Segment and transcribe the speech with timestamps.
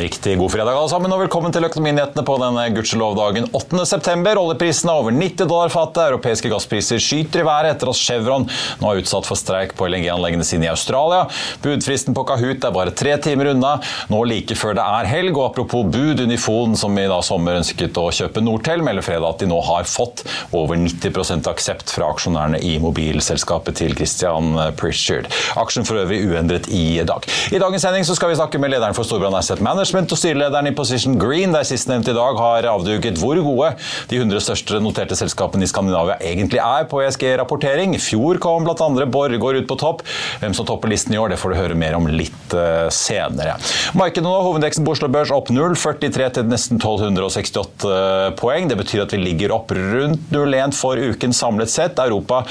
[0.00, 4.30] Riktig god fredag alle sammen, og velkommen til Økonominyhetene på denne gudskjelov-dagen 8.9.
[4.40, 6.06] Oljeprisen er over 90 dollar fatet.
[6.06, 8.46] Europeiske gasspriser skyter i været etter at Chevron
[8.80, 11.26] nå er utsatt for streik på LNG-anleggene sine i Australia.
[11.60, 13.74] Budfristen på Kahoot er bare tre timer unna,
[14.08, 15.34] nå like før det er helg.
[15.34, 19.44] Og apropos bud, Unifon, som i da sommer ønsket å kjøpe Nortel, melder fredag at
[19.44, 20.24] de nå har fått
[20.56, 25.28] over 90% aksept fra aksjonærene i mobilselskapet til Christian Pritchard.
[25.60, 27.28] Aksjen for øvrig uendret i dag.
[27.52, 29.60] I dagens sending skal vi snakke med lederen for Storbrann Asset
[29.90, 33.72] Management og styrelederen i Position Green, der sistnevnte i dag har avduket hvor gode
[34.06, 37.96] de 100 største noterte selskapene i Skandinavia egentlig er på ESG-rapportering.
[37.98, 39.06] Fjor kom bl.a.
[39.10, 40.04] Borregaard ut på topp.
[40.38, 43.56] Hvem som topper listen i år, det får du høre mer om litt uh, senere.
[43.98, 48.70] Markedet nå, hovedindeksen på Oslo Børs opp 0,43 til nesten 1268 poeng.
[48.70, 51.98] Det betyr at vi ligger opp rundt 0,1 for uken samlet sett.
[51.98, 52.44] Europa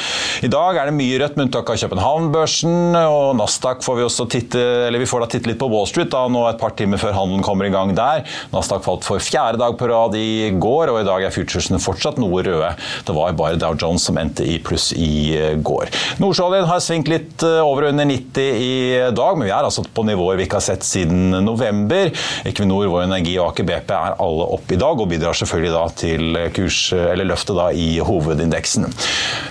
[0.43, 2.99] i dag er det mye rødt, med unntak av København-børsen.
[2.99, 6.11] Og Nasdaq får vi også titte, eller vi får da titte litt på Wall Street
[6.11, 8.25] da, nå et par timer før handelen kommer i gang der.
[8.53, 12.19] Nasdaq falt for fjerde dag på rad i går, og i dag er futuresene fortsatt
[12.21, 12.71] noe røde.
[13.05, 15.91] Det var bare Dow Jones som endte i pluss i eh, går.
[16.21, 18.73] Nordsjøoljen har svingt litt eh, over og under 90 i
[19.15, 22.11] dag, men vi er altså på nivåer vi ikke har sett siden november.
[22.49, 25.85] Equinor, Vår Energi og Aker BP er alle opp i dag, og bidrar selvfølgelig da
[25.99, 28.87] til kurs, eller løftet da i hovedindeksen.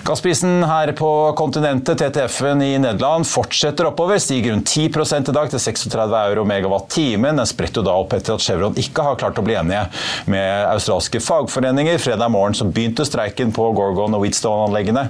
[0.08, 4.20] Gassprisen her på kontinentet, TTF-en i Nederland, fortsetter oppover.
[4.22, 7.42] Stiger rundt 10 i dag til 36 euro megawatt-timen.
[7.48, 9.84] Spretter jo da opp etter at Chevron ikke har klart å bli enige
[10.30, 12.00] med australske fagforeninger.
[12.00, 15.08] Fredag morgen så begynte streiken på Gorgon og Wheatstone-anleggene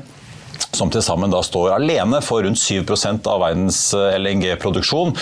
[0.79, 5.15] som til sammen da står alene for rundt 7% av verdens eh, LNG-produksjon.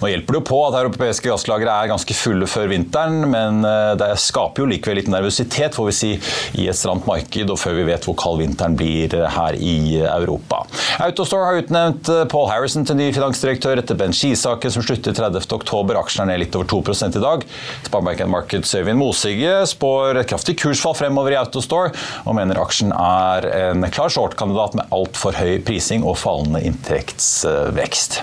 [0.00, 3.92] Nå hjelper det jo på at europeiske gasslagre er ganske fulle før vinteren, men eh,
[4.00, 6.12] det skaper jo likevel litt nervøsitet får vi si,
[6.60, 9.76] i et stramt marked, og før vi vet hvor kald vinteren blir eh, her i
[10.06, 10.64] Europa.
[11.04, 15.94] Autostore har utnevnt Paul Harrison til ny finansdirektør etter Ben Ski-saken som slutter 30.10.
[15.96, 17.44] Aksjen er ned litt over 2 i dag.
[17.86, 21.92] Sparebanken Markets Øyvind Mosige spår et kraftig kursfall fremover i Autostore,
[22.24, 28.20] og mener aksjen er en klar short-kandidat med altfor høy prising og fallende inntektsvekst.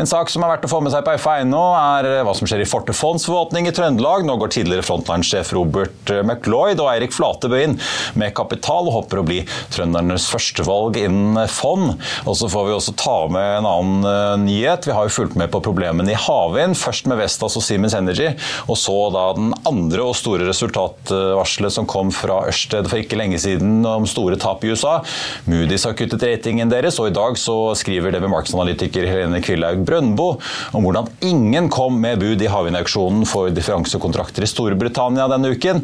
[0.00, 2.64] En sak som er verdt å få med seg på FA.no, er hva som skjer
[2.64, 4.24] i Forte fondsforvaltning i Trøndelag.
[4.26, 7.78] Nå går tidligere frontline-sjef Robert McLeod og Eirik Flatebø inn
[8.18, 9.40] med kapital og håper å bli
[9.74, 11.94] trøndernes førstevalg innen fond.
[12.24, 14.88] Og så får vi også ta med en annen eh, nyhet.
[14.88, 18.30] Vi har jo fulgt med på problemene i havvind, først med Vestas og Siemens Energy,
[18.68, 23.40] og så da den andre og store resultatvarselet som kom fra Ørsted for ikke lenge
[23.42, 24.98] siden om store tap i USA.
[25.48, 30.26] Moody's har kuttet ratingen deres, og i dag så skriver DB Marks-analytiker Helene Kvillaug Brøndbo
[30.76, 35.80] om hvordan ingen kom med bud i havvindauksjonen for differansekontrakter i Storbritannia denne uken.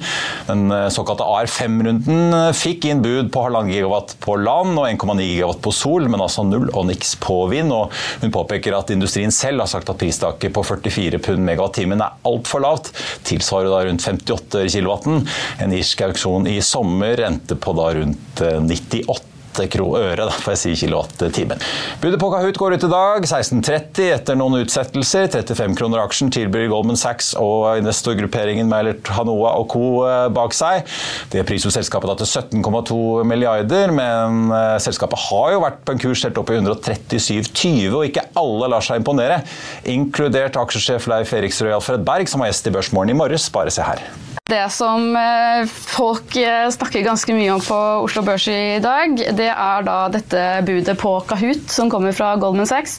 [0.49, 5.63] Den eh, såkalte AR5-runden fikk inn bud på 1,5 gigawatt på land og 1,9 gigawatt
[5.65, 7.73] på sol, men altså null og niks på vind.
[7.75, 12.21] Og hun påpeker at industrien selv har sagt at pristaket på 44 pund megawatt-timen er
[12.29, 12.93] altfor lavt,
[13.29, 15.25] tilsvarer da rundt 58 kilowatten.
[15.65, 20.61] En irsk auksjon i sommer endte på da rundt 98 eh, øre, da, får jeg
[20.61, 21.61] si kilowatt-timen.
[22.01, 25.29] Budet på Kahoot går ut i dag 16.30 etter noen utsettelser.
[25.31, 29.85] 35 kroner aksjen tilbyr Goldman Sachs og investorgrupperingen Meilert Hanoa og co.
[30.07, 30.87] Eh, bak seg.
[31.33, 32.31] Det priser selskapet til
[32.61, 37.93] 17,2 milliarder, men eh, selskapet har jo vært på en kurs helt opp i 137,20,
[37.95, 39.43] og ikke alle lar seg imponere.
[39.91, 43.51] Inkludert aksjesjef Leif Eriksrød Alfred Berg, som var gjest i Børsmorgen i morges.
[43.53, 44.03] Bare se her.
[44.51, 46.35] Det som eh, folk
[46.75, 51.15] snakker ganske mye om på Oslo Børs i dag, det er da dette budet på
[51.29, 52.99] Kahoot som kommer fra Goldman Sachs.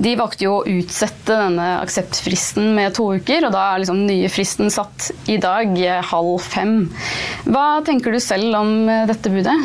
[0.00, 4.30] De valgte jo å utsette denne akseptfristen med to uker, og da er liksom nye
[4.32, 5.76] fristen satt i dag
[6.10, 6.78] halv fem.
[7.46, 8.76] Hva tenker du selv om
[9.10, 9.58] dette budet?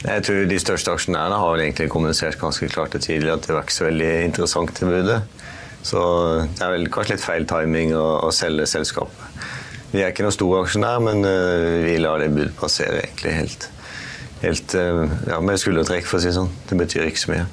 [0.00, 3.56] Jeg tror De største aksjonærene har vel egentlig kommunisert ganske klart og tydelig at det
[3.56, 5.18] var ikke så veldig interessant til budet.
[5.84, 6.00] Så
[6.56, 9.26] det er vel kanskje litt feil timing å, å selge selskapet.
[9.90, 13.68] Vi er ikke noen store aksjonær, men uh, vi lar det budet passere egentlig helt
[14.42, 16.52] helt eh, ja, med skuldertrekk, for å si det sånn.
[16.70, 17.48] Det betyr ikke så mye.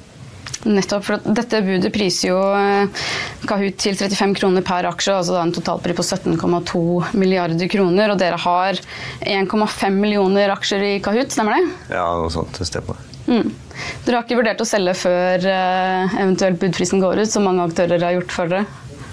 [0.66, 3.04] Nettopp, for Dette budet priser jo eh,
[3.46, 6.80] Kahoot til 35 kroner per aksje, altså da en totalpris på 17,2
[7.20, 8.14] milliarder kroner.
[8.14, 8.80] Og dere har
[9.22, 11.94] 1,5 millioner aksjer i Kahoot, stemmer det?
[11.94, 12.58] Ja, noe sånt.
[12.58, 12.98] Det stemmer.
[13.28, 13.52] Mm.
[14.04, 18.02] Dere har ikke vurdert å selge før uh, eventuelt budprisen går ut, som mange aktører
[18.02, 18.66] har gjort for dere?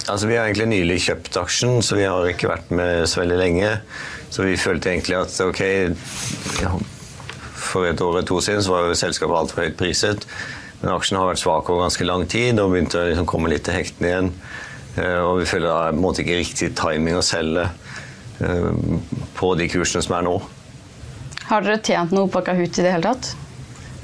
[0.06, 3.39] Altså, Vi har egentlig nylig kjøpt aksjen, så vi har ikke vært med så veldig
[3.42, 3.72] lenge.
[4.33, 5.62] Så vi følte egentlig at ok,
[6.63, 6.74] ja,
[7.75, 10.27] for et år eller to siden så var jo selskapet altfor høyt priset.
[10.81, 13.68] Men aksjen har vært svak over ganske lang tid og begynte å liksom komme litt
[13.68, 14.33] til hektene igjen.
[14.95, 17.69] Eh, og vi føler det er måte, ikke riktig timing å selge
[18.44, 18.69] eh,
[19.38, 20.36] på de kursene som er nå.
[21.50, 23.36] Har dere tjent noe på Kahoot i det hele tatt?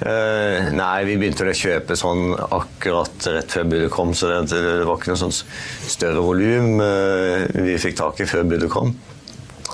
[0.02, 4.88] Uh, nei, vi begynte å kjøpe sånn akkurat rett før budet kom, så det, det
[4.88, 8.96] var ikke noe sånn større volum uh, vi fikk tak i før budet kom.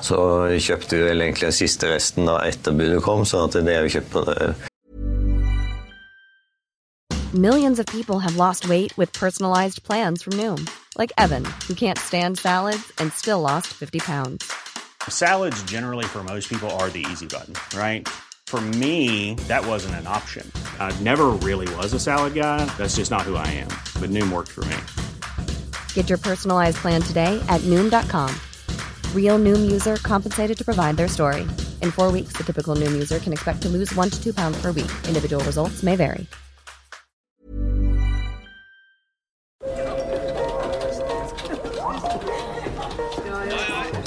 [0.08, 3.80] Så vi vel egentlig den siste resten da etter budet kom, så det er det
[3.84, 4.56] vi kjøpte på det.
[7.34, 10.66] Millions of people have lost weight with personalized plans from Noom,
[10.98, 14.50] like Evan, who can't stand salads and still lost 50 pounds.
[15.10, 18.08] Salads generally for most people are the easy button, right?
[18.48, 20.50] For me, that wasn't an option.
[20.80, 22.64] I never really was a salad guy.
[22.78, 23.72] That's just not who I am.
[24.00, 24.78] But Noom worked for me.
[25.94, 28.34] Get your personalized plan today at Noom.com.
[29.14, 31.46] Real Noom user compensated to provide their story.
[31.82, 34.62] In four weeks, the typical Noom user can expect to lose one to two pounds
[34.62, 34.92] per week.
[35.08, 36.26] Individual results may vary.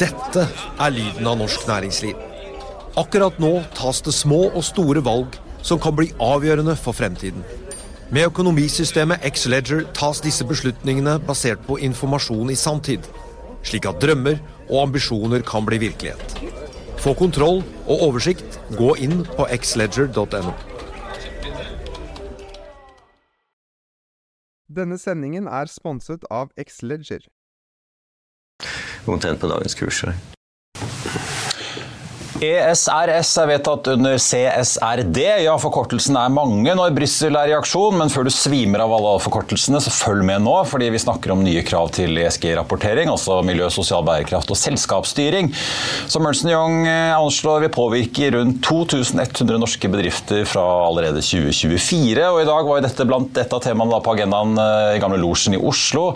[0.00, 0.46] Dette
[0.80, 2.16] er lyden av norsk næringsliv.
[2.96, 7.44] Akkurat nå tas det små og store valg som kan bli avgjørende for fremtiden.
[8.10, 13.04] Med økonomisystemet X-Leger tas disse beslutningene basert på informasjon i sanntid,
[13.62, 16.36] slik at drømmer og ambisjoner kan bli virkelighet.
[17.00, 18.58] Få kontroll og oversikt.
[18.78, 20.54] Gå inn på xledger.no.
[24.70, 27.24] Denne sendingen er sponset av X-Leger.
[29.10, 30.14] Omtrent på dagens kurser.
[32.40, 35.18] ESRS er vedtatt under CSRD.
[35.44, 39.12] Ja, forkortelsene er mange når Brussel er i aksjon, men før du svimer av alle
[39.20, 43.68] forkortelsene, så følg med nå, fordi vi snakker om nye krav til ESG-rapportering, altså miljø,
[43.72, 45.50] sosial bærekraft og selskapsstyring,
[46.08, 52.24] som Ernst Young eh, anslår vil påvirke rundt 2100 norske bedrifter fra allerede 2024.
[52.24, 55.20] Og i dag var jo dette blant et av temaene på agendaen eh, i Gamle
[55.20, 56.14] Losjen i Oslo,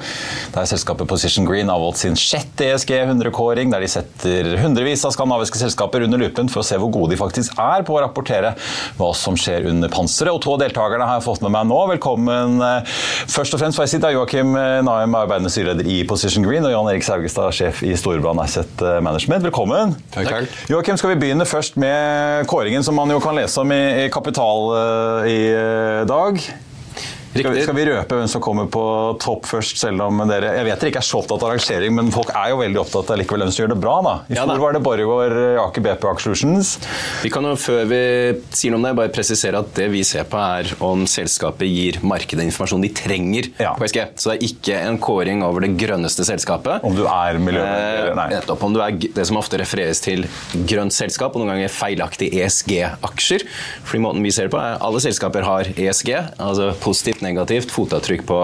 [0.56, 5.60] der selskapet Position Green avholdt sin sjette ESG 100-kåring, der de setter hundrevis av skandinaviske
[5.66, 8.54] selskaper under under lupen for å se hvor gode de faktisk er på å rapportere
[8.98, 10.32] hva som skjer under panseret.
[10.34, 11.80] Og to av deltakerne har jeg fått med meg nå.
[11.94, 12.96] Velkommen eh,
[13.34, 16.66] først og fremst får jeg si til Joakim eh, Naim, arbeidende styreleder i Position Green,
[16.66, 19.46] og Jan Erik Saugestad, sjef i Storbrann Asset eh, Management.
[19.48, 19.96] Velkommen.
[20.14, 20.60] Takk, takk.
[20.70, 24.12] Joakim, skal vi begynne først med kåringen, som man jo kan lese om i, i
[24.14, 24.70] Kapital
[25.30, 25.40] i
[26.08, 26.40] dag.
[27.34, 28.82] Skal vi, skal vi, røpe hvem som kommer på
[29.22, 32.12] topp først, selv om dere Jeg vet dere ikke er så opptatt av rangering, men
[32.14, 33.94] folk er jo veldig opptatt av likevel hvem som gjør det bra.
[34.06, 34.14] da.
[34.30, 35.34] I ja, var det Borregaard
[35.64, 36.74] Aker BP Aksjelutions.
[37.24, 38.00] Vi kan jo før vi
[38.54, 41.98] sier noe om det, bare presisere at det vi ser på, er om selskapet gir
[42.06, 43.74] markedet informasjon de trenger ja.
[43.74, 44.00] på SG.
[44.14, 46.86] Så det er ikke en kåring over det grønneste selskapet.
[46.86, 48.28] Om du er miljøvennlig nei.
[48.28, 48.62] Eh, nettopp.
[48.68, 50.22] Om du er det som ofte refereres til
[50.70, 53.46] grønt selskap, og noen ganger feilaktig ESG-aksjer.
[53.82, 58.24] Fordi måten vi ser det på, er alle selskaper har ESG, altså positivt negativt fotavtrykk
[58.28, 58.38] på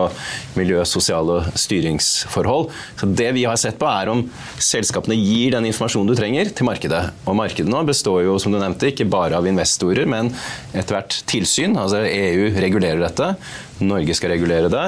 [0.59, 2.71] miljø, sosiale styringsforhold.
[3.01, 4.25] Så Det vi har sett på, er om
[4.59, 7.03] selskapene gir den informasjonen du trenger til markedet.
[7.27, 10.33] Og Markedet nå består jo som du nevnte, ikke bare av investorer, men
[10.75, 11.77] etter hvert tilsyn.
[11.79, 13.35] altså EU regulerer dette.
[13.81, 14.87] Norge skal regulere det,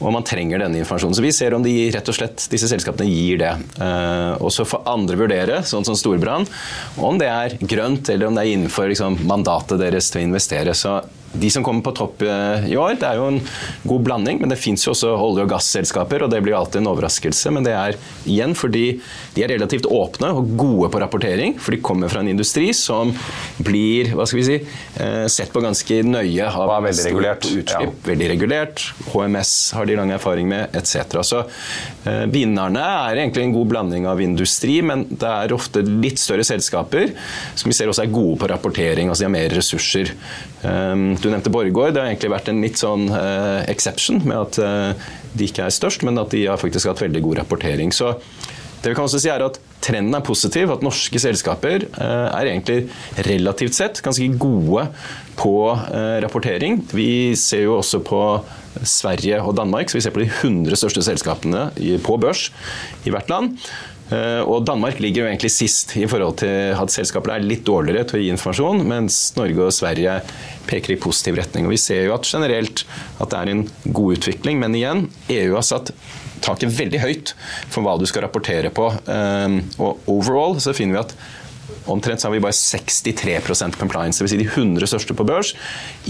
[0.00, 1.16] og man trenger denne informasjonen.
[1.16, 3.52] Så Vi ser om de rett og slett, disse selskapene gir det.
[3.78, 6.46] Eh, og Så får andre vurdere, sånn som Storbrann,
[6.98, 10.74] om det er grønt eller om det er innenfor liksom, mandatet deres til å investere.
[10.74, 11.00] Så
[11.32, 13.40] de som kommer på topp eh, i år, det er jo en
[13.88, 16.90] god blanding, men det fins jo også olje- og gasselskaper, og det blir alltid en
[16.92, 17.52] overraskelse.
[17.54, 17.98] Men det er
[18.28, 18.84] igjen fordi
[19.36, 23.14] de er relativt åpne og gode på rapportering, for de kommer fra en industri som
[23.62, 24.58] blir hva skal vi si,
[25.00, 26.50] eh, sett på ganske nøye.
[26.52, 27.48] Har og veldig regulert.
[27.48, 28.10] Utslipp, ja.
[28.12, 28.84] Veldig regulert.
[29.12, 31.22] HMS har de lang erfaring med, etc.
[31.24, 31.42] Så
[32.08, 36.44] eh, vinnerne er egentlig en god blanding av industri, men det er ofte litt større
[36.46, 37.12] selskaper
[37.56, 40.12] som vi ser også er gode på rapportering, altså de har mer ressurser.
[40.62, 41.94] Um, du nevnte Borregaard.
[41.94, 45.74] Det har egentlig vært en litt sånn uh, exception med at uh, de ikke er
[45.74, 47.94] størst, men at de har faktisk hatt veldig god rapportering.
[47.94, 48.14] Så
[48.82, 52.50] det vi kan også si er at Trenden er positiv, at norske selskaper uh, er
[52.52, 52.84] egentlig
[53.26, 54.86] relativt sett ganske gode
[55.38, 55.54] på
[56.22, 56.82] rapportering.
[56.92, 58.20] Vi ser jo også på
[58.86, 61.64] Sverige og Danmark, så vi ser på de 100 største selskapene
[62.04, 62.50] på børs
[63.08, 63.56] i hvert land.
[64.12, 68.04] Eh, og Danmark ligger jo egentlig sist i forhold til at selskaper er litt dårligere
[68.08, 70.18] til å gi informasjon, mens Norge og Sverige
[70.68, 71.66] peker i positiv retning.
[71.66, 72.84] Og Vi ser jo at generelt
[73.18, 75.94] at det er en god utvikling, men igjen, EU har satt
[76.42, 77.36] taket veldig høyt
[77.70, 78.90] for hva du skal rapportere på.
[79.06, 81.16] Eh, og overall så finner vi at
[81.90, 84.22] Omtrent så har vi bare 63% compliance.
[84.22, 84.30] Dvs.
[84.30, 85.54] Si de 100 største på børs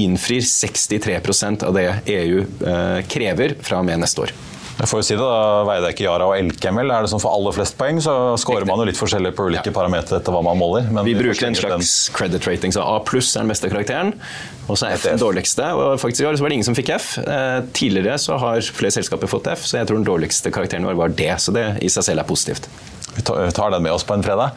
[0.00, 4.35] innfrir 63% av det EU eh, krever fra og med neste år.
[4.79, 7.35] Jeg får jo si det da, Veidekke, Yara og Elkem vel, er det som får
[7.37, 9.75] aller flest poeng, så scorer man jo litt forskjellig på ulike ja.
[9.76, 10.88] parametere etter hva man måler.
[11.07, 12.17] vi bruker en slags den.
[12.17, 14.14] credit rating, så A pluss er den beste karakteren,
[14.67, 15.69] og så er F den dårligste.
[15.76, 17.12] og faktisk i år så var det ingen som fikk F.
[17.21, 20.99] Eh, tidligere så har flere selskaper fått F, så jeg tror den dårligste karakteren vår
[20.99, 22.71] var D, så det i seg selv er positivt.
[23.14, 24.50] Vi tar den med oss på en fredag.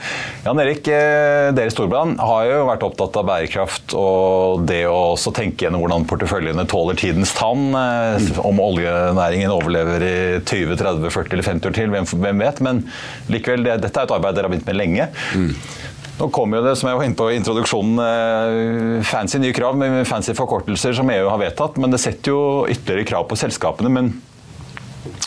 [0.45, 5.15] Jan Erik, eh, dere i Storbrann har jo vært opptatt av bærekraft og det å
[5.15, 7.67] også tenke gjennom hvordan porteføljene tåler tidens tann.
[7.75, 12.61] Eh, om oljenæringen overlever i 20, 30, 40 eller 50 år til, hvem, vet.
[12.63, 12.85] Men
[13.31, 15.09] likevel, det, dette er et arbeid dere har begynt med lenge.
[16.15, 19.75] Nå kommer jo det, som jeg var inne på i introduksjonen, eh, fancy nye krav
[19.75, 21.75] med fancy forkortelser som EU har vedtatt.
[21.81, 23.91] Men det setter jo ytterligere krav på selskapene.
[23.91, 24.13] men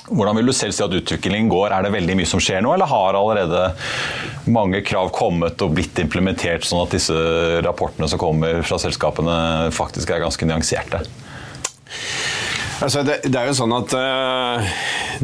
[0.08, 1.72] hvordan vil du selv si at utviklingen går?
[1.74, 3.62] Er det veldig mye som skjer nå, eller har allerede
[4.50, 7.14] mange krav kommet og blitt implementert, sånn at disse
[7.64, 9.38] rapportene som kommer fra selskapene
[9.76, 11.04] faktisk er ganske nyanserte?
[12.78, 14.66] Altså, det, det, er jo sånn at uh,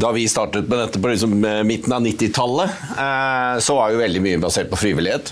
[0.00, 3.92] Da vi startet med dette på liksom, eh, midten av 90-tallet, uh, eh, så var
[3.92, 5.30] jo veldig mye basert på frivillighet.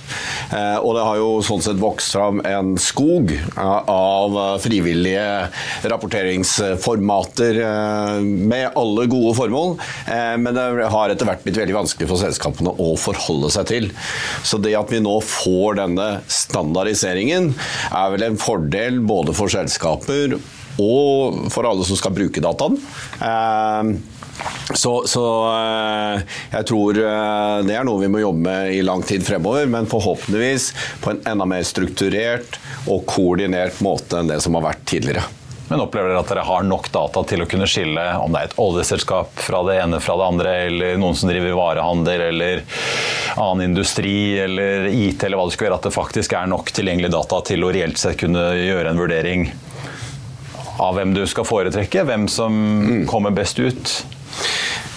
[0.52, 5.24] Uh, og det har jo sånn sett vokst fram en skog av frivillige
[5.90, 7.58] rapporteringsformater
[8.22, 9.74] med alle gode formål.
[10.42, 13.90] men det har etter hvert blitt veldig vanskelig for selskapene å forholde seg til.
[14.46, 17.52] Så det at vi nå får denne standardiseringen,
[17.90, 20.38] er vel en fordel både for selskaper
[20.80, 22.78] og for alle som skal bruke dataen.
[23.20, 23.92] Eh,
[24.74, 26.22] så, så, eh,
[26.54, 29.90] jeg tror eh, det er noe vi må jobbe med i lang tid fremover, men
[29.90, 35.26] forhåpentligvis på en enda mer strukturert og koordinert måte enn det som har vært tidligere.
[35.68, 38.50] Men opplever dere at dere har nok data til å kunne skille om det er
[38.50, 42.64] et oljeselskap fra det ene fra det andre, eller noen som driver varehandel, eller
[43.40, 47.12] annen industri, eller IT, eller hva det skal være, at det faktisk er nok tilgjengelig
[47.14, 49.46] data til å reelt sett kunne gjøre en vurdering
[50.80, 53.04] av hvem du skal foretrekke, hvem som mm.
[53.10, 53.94] kommer best ut?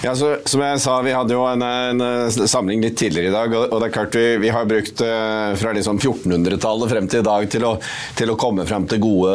[0.05, 3.53] Ja, så, som jeg sa, Vi hadde jo en, en samling litt tidligere i dag.
[3.57, 7.25] og, det er klart Vi, vi har brukt uh, fra liksom 1400-tallet frem til i
[7.25, 7.71] dag til å,
[8.17, 9.33] til å komme frem til gode,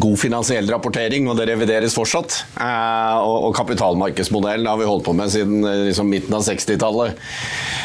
[0.00, 2.38] god finansiell rapportering, og det revideres fortsatt.
[2.56, 7.18] Uh, og, og, kapitalmarkedsmodellen har vi holdt på med siden liksom, midten av 60-tallet.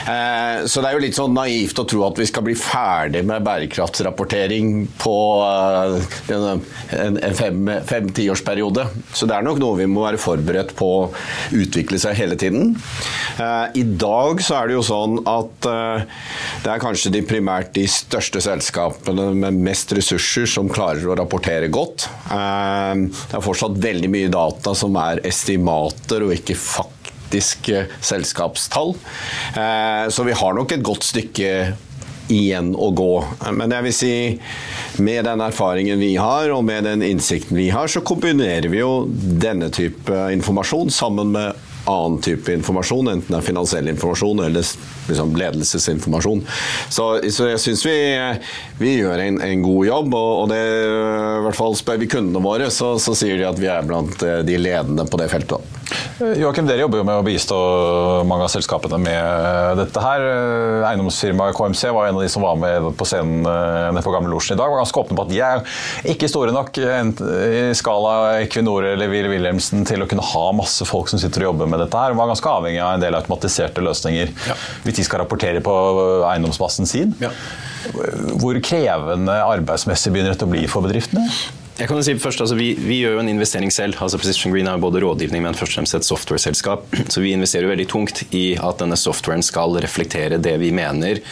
[0.07, 3.25] Uh, så det er jo litt sånn naivt å tro at vi skal bli ferdig
[3.27, 5.17] med bærekraftsrapportering på
[6.37, 6.63] en,
[7.01, 7.37] en
[7.89, 8.87] fem-tiårsperiode.
[8.93, 10.91] Fem, så det er nok noe vi må være forberedt på
[11.73, 12.75] utvikle seg hele tiden.
[13.41, 16.05] Eh, I dag så er det jo sånn at eh,
[16.63, 21.71] det er kanskje de primært de største selskapene med mest ressurser som klarer å rapportere
[21.73, 22.07] godt.
[22.29, 27.71] Eh, det er fortsatt veldig mye data som er estimater og ikke faktisk
[28.05, 28.91] selskapstall.
[30.13, 31.47] Så vi har nok et godt stykke
[32.31, 33.11] igjen å gå.
[33.57, 34.13] Men jeg vil si,
[35.03, 39.05] med den erfaringen vi har, og med den innsikten vi har, så kombinerer vi jo
[39.11, 44.67] denne type informasjon sammen med annen type informasjon, enten det er finansiell informasjon eller
[45.09, 46.43] liksom ledelsesinformasjon.
[46.89, 47.97] Så, så jeg syns vi,
[48.79, 52.43] vi, gjør en, en, god jobb, og, og det, i hvert fall spør vi kundene
[52.43, 55.81] våre, så, så, sier de at vi er blant eh, de ledende på det feltet.
[56.39, 57.57] Joakim, dere jobber jo med å bistå
[58.29, 60.25] mange av selskapene med dette her.
[60.89, 64.31] Eiendomsfirmaet KMC var en av de som var med på scenen eh, nede på Gamle
[64.31, 64.71] Losjen i dag.
[64.71, 65.63] var ganske åpne på at de er
[66.13, 68.13] ikke store nok i skala
[68.43, 71.83] Equinor eller Ville Wilhelmsen til å kunne ha masse folk som sitter og jobber med
[71.83, 72.15] dette her.
[72.17, 74.59] Var ganske avhengig av en del automatiserte løsninger ja.
[74.85, 75.73] hvis de skal rapportere på
[76.29, 77.17] eiendomsmassen sin.
[77.23, 77.33] Ja.
[78.39, 81.27] Hvor krevende arbeidsmessig begynner dette å bli for bedriftene?
[81.73, 83.97] Jeg kan si først, altså, vi, vi, gjør jo en investering selv.
[83.97, 86.85] altså Precision Green er både rådgivning, men først og fremst et software-selskap.
[87.09, 91.23] Så vi investerer jo veldig tungt i at denne softwaren skal reflektere det vi mener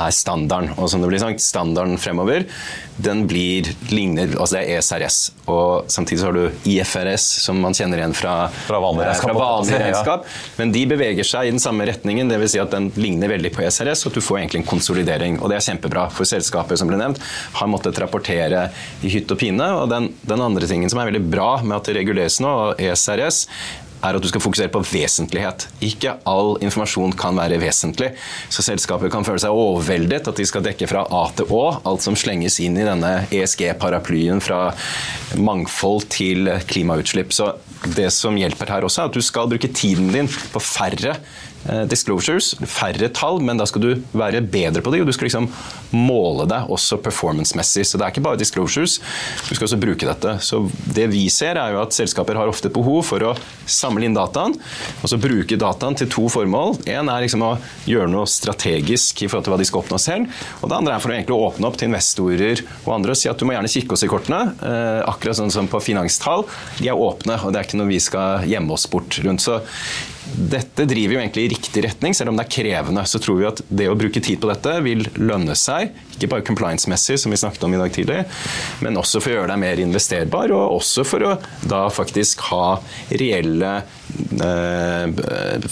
[0.00, 0.74] er standarden.
[0.78, 2.48] Og som det blir sagt, standarden fremover
[2.96, 5.16] den blir ligner, altså det er ESRS.
[5.50, 8.34] Og samtidig så har du IFRS, som man kjenner igjen fra,
[8.68, 9.38] fra vanlig regnskap.
[9.38, 10.28] Vanlig regnskap.
[10.60, 12.54] Men de beveger seg i den samme retningen, dvs.
[12.54, 15.40] Si at den ligner veldig på ESRS, og du får egentlig en konsolidering.
[15.40, 17.18] Og det er kjempebra, for selskapet som ble nevnt
[17.58, 18.68] har måttet rapportere
[19.02, 19.70] i hytt og pine.
[19.80, 22.82] Og den, den andre tingen som er veldig bra med at det reguleres nå, og
[22.84, 23.44] ESRS,
[24.04, 25.66] er at du skal fokusere på vesentlighet.
[25.84, 28.12] Ikke all informasjon kan være vesentlig.
[28.52, 32.04] Så selskapet kan føle seg overveldet at de skal dekke fra A til Å, alt
[32.04, 34.66] som slenges inn i denne ESG-paraplyen fra
[35.40, 37.32] mangfold til klimautslipp.
[37.34, 37.52] Så
[37.96, 41.18] det som hjelper her også, er at du skal bruke tiden din på færre
[41.88, 45.48] disclosures, færre tall, men da skal du være bedre på dem, og du skal liksom
[45.94, 47.86] måle deg også performance-messig.
[47.88, 48.98] Så det er ikke bare disclosures,
[49.48, 50.36] du skal også bruke dette.
[50.44, 50.64] Så
[50.96, 53.34] det vi ser, er jo at selskaper har ofte behov for å
[53.70, 54.56] samle inn dataen,
[55.00, 56.78] og så bruke dataen til to formål.
[56.90, 57.54] Én er liksom å
[57.88, 61.04] gjøre noe strategisk i forhold til hva de skal oppnå selv, og det andre er
[61.04, 63.70] for å egentlig åpne opp til investorer og andre og si at du må gjerne
[63.70, 66.46] kikke oss i kortene, eh, akkurat sånn som på finanstall.
[66.80, 69.44] De er åpne, og det er ikke noe vi skal gjemme oss bort rundt.
[69.44, 69.60] Så
[70.24, 73.04] dette driver jo egentlig i riktig retning, selv om det er krevende.
[73.08, 76.46] Så tror vi at det å bruke tid på dette vil lønne seg, ikke bare
[76.46, 78.22] compliance-messig, som vi snakket om i dag tidlig,
[78.84, 81.34] men også for å gjøre deg mer investerbar, og også for å
[81.68, 82.78] da faktisk ha
[83.12, 83.76] reelle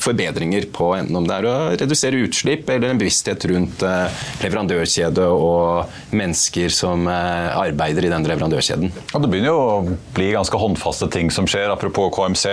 [0.03, 5.27] forbedringer på enten om det er å redusere utslipp eller en bevissthet rundt eh, leverandørkjede
[5.33, 8.93] og mennesker som eh, arbeider i den leverandørkjeden.
[9.13, 11.73] Ja, det begynner jo å bli ganske håndfaste ting som skjer.
[11.73, 12.45] Apropos KMC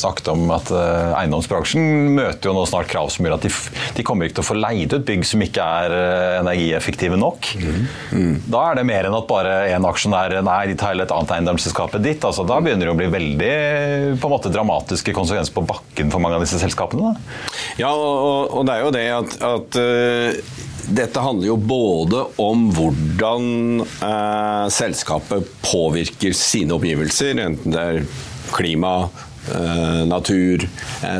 [0.00, 3.52] snakket om at eiendomsbransjen møter jo nå snart krav som gjør at de,
[3.96, 5.96] de kommer ikke til å få leid ut bygg som ikke er
[6.40, 7.50] energieffektive nok.
[7.60, 7.80] Mm.
[8.12, 8.34] Mm.
[8.50, 11.36] Da er det mer enn at bare én aksjonær nei, de tar hele et annet
[11.38, 12.24] eiendomsselskap ditt.
[12.24, 13.52] Altså, da begynner det å bli veldig
[14.20, 14.52] på en måte
[14.94, 17.12] dramatiske konsekvenser på bakken for mange av disse selskapene.
[17.12, 17.48] Da.
[17.78, 22.70] Ja, og, og, det er jo det at, at uh, dette handler jo både om
[22.74, 28.04] hvordan uh, selskapet påvirker sine omgivelser, enten det er
[28.54, 29.10] klima,
[29.44, 30.62] Uh, natur,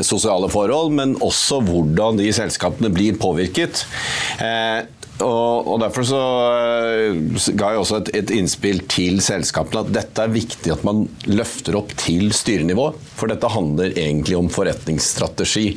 [0.01, 3.83] sosiale forhold, men også hvordan de selskapene blir påvirket.
[5.23, 10.23] Og, og, Derfor så uh, ga jeg også et, et, innspill til selskapene at dette
[10.25, 12.89] er viktig at man løfter opp til styrenivå.
[13.15, 15.67] For dette handler egentlig om forretningsstrategi.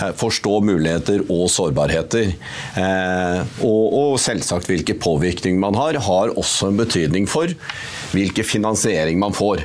[0.00, 2.32] Uh, forstå muligheter og sårbarheter.
[2.74, 7.52] Uh, og, og, selvsagt hvilken påvirkning man har, har også en betydning for
[8.10, 9.62] hvilken finansiering man får.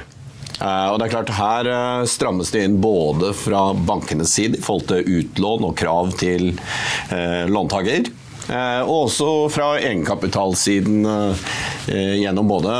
[0.62, 1.68] og det er klart Her
[2.08, 6.54] strammes det inn både fra bankenes side i forhold til utlån og krav til
[7.50, 8.12] låntaker.
[8.46, 11.48] Eh, og også fra egenkapitalsiden eh,
[12.22, 12.76] gjennom både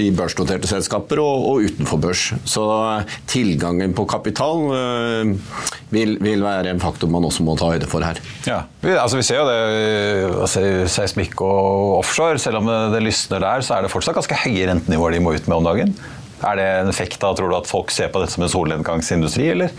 [0.00, 2.24] i børsnoterte selskaper og, utenfor børs.
[2.48, 4.64] Så eh, tilgangen på kapital
[5.94, 8.20] vil, vil, være en faktor man også må ta høyde for her.
[8.48, 8.64] Ja,
[8.96, 9.60] altså vi ser jo det
[10.46, 10.64] altså,
[10.96, 12.40] seismikk og offshore.
[12.40, 15.50] Selv om det lysner der, så er det fortsatt ganske høye rentenivåer de må ut
[15.50, 15.96] med om dagen.
[16.44, 19.46] Er det en effekt av, tror du, at folk ser på dette som en solnedgangsindustri,
[19.54, 19.72] eller?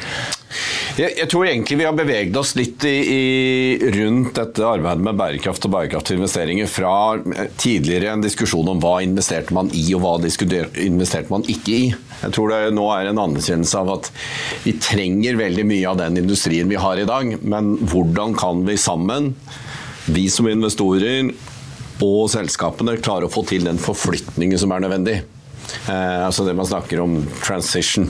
[0.95, 5.17] Jeg, jeg, tror egentlig vi har beveget oss litt i, i, rundt dette arbeidet med
[5.19, 6.93] bærekraft og bærekraftige investeringer fra
[7.59, 11.83] tidligere en diskusjon om hva investerte man i og hva investerte man ikke i.
[12.21, 14.11] Jeg tror det nå er en anerkjennelse av at
[14.63, 18.79] vi trenger veldig mye av den industrien vi har i dag, men hvordan kan vi
[18.79, 19.33] sammen,
[20.05, 21.33] vi som investorer
[22.03, 25.21] og selskapene, klare å få til den forflytningen som er nødvendig?
[25.89, 28.09] Eh, altså det man snakker om transition.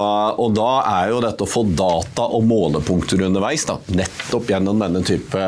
[0.00, 5.04] Og da er jo dette å få data og målepunkter underveis, da, nettopp gjennom denne
[5.06, 5.46] type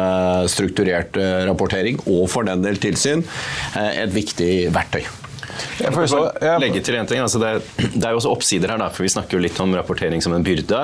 [0.53, 3.25] strukturert eh, rapportering, og for den del tilsyn,
[3.79, 5.07] eh, et viktig verktøy.
[5.80, 6.20] Jeg får så,
[6.61, 7.22] legge til en ting.
[7.22, 7.52] Altså det,
[7.94, 10.35] det, er jo også oppsider her, da, for vi snakker jo litt om rapportering som
[10.37, 10.82] en byrde.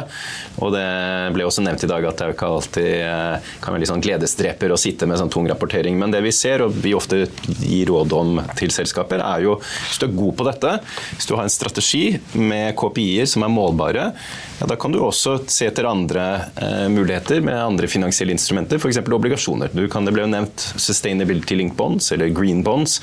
[0.62, 0.86] Og det
[1.34, 4.04] ble også nevnt i dag at det er ikke alltid eh, kan være litt sånn
[4.04, 5.98] gledesdreper å sitte med sånn tung rapportering.
[6.00, 7.26] Men det vi ser, og vi ofte
[7.60, 10.74] gir råd om til selskaper, er jo hvis du er god på dette,
[11.14, 12.04] hvis du har en strategi
[12.38, 14.10] med KPI-er som er målbare,
[14.58, 16.24] ja, da kan du også se etter andre
[16.58, 18.98] eh, muligheter med andre finansielle instrumenter, f.eks.
[19.04, 19.70] obligasjoner.
[19.74, 22.98] Du kan, det ble jo nevnt Sustainability Link Bonds, eller Green Bonds.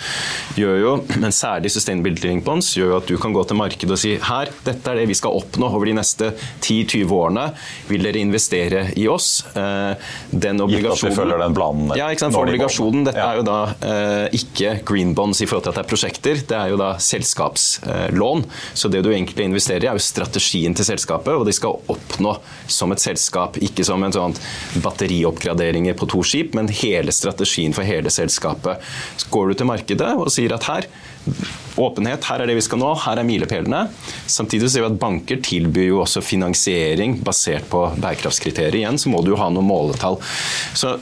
[0.59, 3.91] gjør jo, men særlig Sustainability Link Bonds gjør jo at du kan gå til markedet
[3.95, 6.31] og si her, dette er det vi skal oppnå over de neste
[6.63, 7.45] 10-20 årene.
[7.89, 9.29] Vil dere investere i oss?
[9.55, 11.93] Eh, den obligasjonen Gitt at vi følger den planen.
[11.99, 12.35] Ja, ikke sant?
[12.35, 13.59] For obligasjonen, dette er jo da
[13.89, 16.91] eh, ikke Green Bonds i forhold til at det er prosjekter, det er jo da
[17.01, 18.45] selskapslån.
[18.73, 21.33] Så det du egentlig investerer i, er jo strategien til selskapet.
[21.35, 22.37] og de skal oppnå
[22.71, 23.59] som et selskap.
[23.65, 24.37] Ikke som en sånn
[24.83, 28.83] batterioppgraderinger på to skip, men hele strategien for hele selskapet.
[29.17, 30.89] Så går du til markedet og sier at her
[31.81, 33.85] åpenhet, her er det vi skal nå, her er milepælene.
[34.31, 38.81] Samtidig ser vi at banker tilbyr jo også finansiering basert på bærekraftskriterier.
[38.81, 40.21] Igjen så må du jo ha noen måletall.
[40.77, 40.97] Så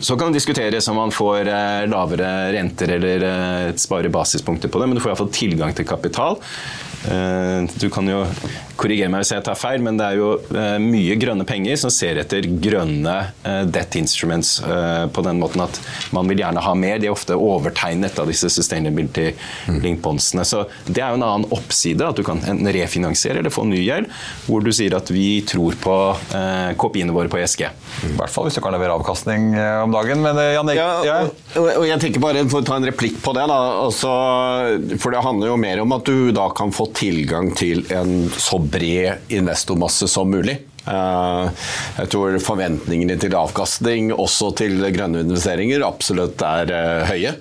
[0.00, 4.80] så kan det diskuteres om man får eh, lavere renter eller sparer spare basispunkter på
[4.80, 6.40] det, men du får iallfall tilgang til kapital.
[7.12, 8.24] Eh, du kan jo
[8.78, 11.92] korrigere meg hvis jeg tar feil, men det er jo eh, mye grønne penger som
[11.92, 13.14] ser etter grønne
[13.46, 14.56] eh, debt instruments
[15.12, 15.78] på den måten at
[16.14, 16.98] man vil gjerne ha mer.
[17.00, 19.28] De er ofte overtegnet av disse sustainability
[19.82, 20.44] link bondsene.
[20.46, 23.80] Så det er jo en annen oppside, at du kan enten refinansiere eller få ny
[23.82, 24.10] gjeld,
[24.46, 25.96] hvor du sier at vi tror på
[26.80, 27.64] kopiene våre på ESG.
[27.66, 29.48] I hvert fall hvis du kan levere avkastning
[29.84, 30.22] om dagen.
[30.24, 31.18] Men Jan Erik ja,
[31.56, 33.58] og, og, jeg tenker bare for å ta en replikk på det, da.
[33.86, 34.12] Altså,
[35.00, 38.60] for det handler jo mer om at du da kan få tilgang til en så
[38.72, 40.58] bred investormasse som mulig.
[40.86, 41.46] Eh,
[42.00, 47.32] jeg tror forventningene til avkastning, også til grønne investeringer, absolutt er eh, høye.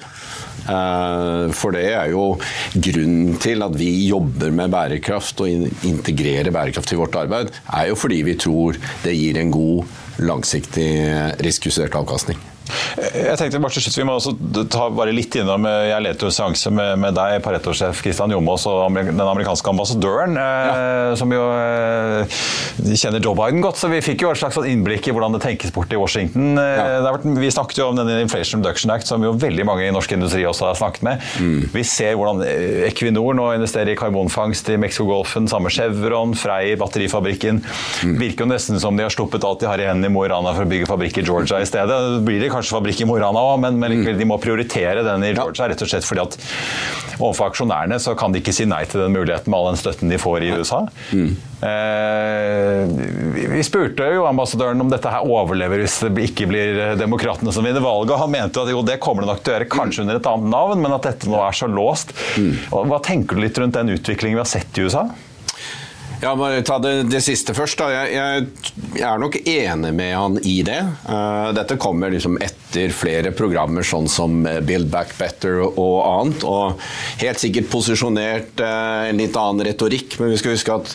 [0.66, 2.26] Eh, for det er jo
[2.74, 8.00] grunnen til at vi jobber med bærekraft og integrerer bærekraft i vårt arbeid, er jo
[8.00, 10.90] fordi vi tror det gir en god, langsiktig
[11.44, 12.40] risikjustert avkastning.
[12.96, 14.34] Jeg tenkte bare til slutt, Vi må også
[14.72, 18.66] ta bare litt innom eh, Jeg leter jo seanse med, med deg, Pareto-sjef Kristian Jomås
[18.70, 22.38] og den amerikanske ambassadøren, eh, som jo eh,
[22.96, 23.80] kjenner Joe Biden godt.
[23.82, 26.56] Så vi fikk jo et slags sånn innblikk i hvordan det tenkes bort i Washington.
[26.58, 27.02] Ja.
[27.06, 30.16] Vært, vi snakket jo om denne Inflation Reduction Act, som jo veldig mange i norsk
[30.16, 31.26] industri også har snakket med.
[31.42, 31.60] Mm.
[31.76, 32.44] Vi ser hvordan
[32.88, 37.62] Equinor nå investerer i karbonfangst i Mexicogolfen, samme Chevron, Frei, batterifabrikken.
[38.06, 38.16] Mm.
[38.22, 40.32] Virker jo nesten som de har sluppet alt de har i hendene i Mo i
[40.32, 42.00] Rana for å bygge fabrikk i Georgia i stedet.
[42.26, 44.14] Blir det kanskje fabrikk i Mo i Rana òg, men, men mm.
[44.20, 46.40] de må prioritere den i Georgia rett og slett fordi at
[47.20, 50.12] overfor aksjonærene så kan de ikke si nei til den muligheten med all den støtten
[50.12, 50.82] de får i USA.
[51.16, 51.36] Mm.
[51.66, 52.82] Eh,
[53.56, 57.84] vi spurte jo ambassadøren om dette her overlever hvis det ikke blir demokratene som vinner
[57.84, 58.18] valget.
[58.22, 60.52] Han mente at jo, det kommer det nok til å gjøre, kanskje under et annet
[60.52, 62.14] navn, men at dette nå er så låst.
[62.36, 62.52] Mm.
[62.92, 65.08] Hva tenker du litt rundt den utviklingen vi har sett i USA?
[66.22, 67.80] Ja, bare Ta det, det siste først.
[67.80, 68.46] Jeg, jeg,
[68.96, 70.82] jeg, er nok enig med han i det.
[71.08, 72.65] Uh, dette kommer liksom etter
[72.96, 76.46] flere programmer sånn som Build Back Better og annet.
[76.48, 76.82] Og
[77.22, 80.94] helt sikkert posisjonert uh, en litt annen retorikk, men vi skal huske at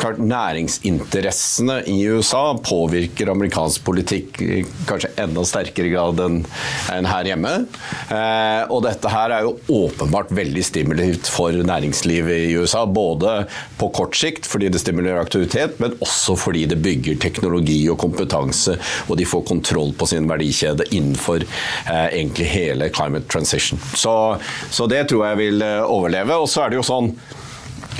[0.00, 6.40] klart, næringsinteressene i USA påvirker amerikansk politikk i kanskje enda sterkere grad enn,
[7.08, 7.52] her hjemme.
[8.72, 13.44] Og dette her er jo åpenbart veldig stimulativt for næringslivet i USA, både
[13.78, 18.76] på kort sikt fordi det stimulerer aktivitet, men også fordi det bygger teknologi og kompetanse,
[19.08, 23.80] og de får kontroll på sin verdikjede innenfor eh, egentlig hele climate transition.
[23.94, 24.38] Så,
[24.70, 26.38] så, det tror jeg vil eh, overleve.
[26.38, 27.12] Og så er det jo sånn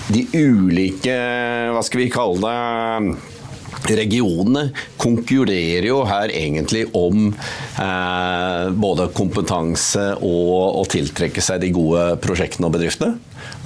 [0.08, 1.16] De ulike,
[1.74, 3.34] hva skal vi kalle det
[3.88, 12.04] Regionene konkurrerer jo her egentlig om eh, både kompetanse og å tiltrekke seg de gode
[12.24, 13.16] prosjektene og bedriftene.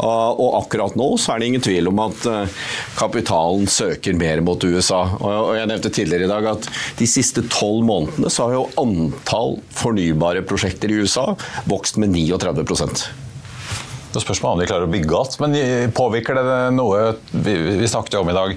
[0.00, 2.60] Og akkurat nå så er det ingen tvil om at eh,
[2.96, 5.02] kapitalen søker mer mot USA.
[5.20, 9.58] Og jeg nevnte tidligere i dag at de siste tolv månedene så har jo antall
[9.76, 11.32] fornybare prosjekter i USA
[11.68, 13.04] vokst med 39%
[14.12, 15.38] det spørs om de klarer å bygge alt.
[15.40, 15.54] Men
[15.96, 18.54] påvirker det noe Vi, snakket om i dag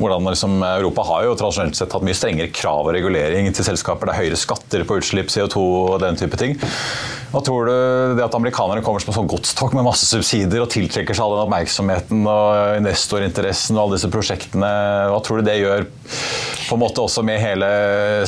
[0.00, 4.08] hvordan liksom, Europa har jo tradisjonelt sett hatt mye strengere krav og regulering til selskaper.
[4.08, 6.56] Det er høyere skatter på utslipp, CO2 og den type ting.
[7.30, 10.70] Hva tror du det at amerikanerne kommer som en sånn godstog med masse subsidier og
[10.72, 14.70] tiltrekker seg all den oppmerksomheten og investorinteressen og alle disse prosjektene,
[15.12, 15.86] hva tror du det gjør
[16.70, 17.68] på en måte også med hele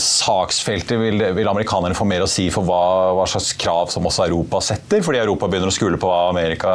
[0.02, 0.94] saksfeltet?
[1.02, 2.82] Vil, vil amerikanerne få mer å si for hva,
[3.18, 6.70] hva, slags krav som også Europa setter, fordi Europa begynner å skule på hva Amerika